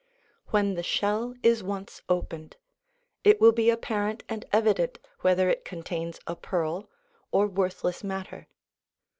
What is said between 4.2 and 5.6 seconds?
and evident whether